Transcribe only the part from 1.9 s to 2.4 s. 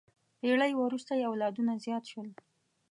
شول.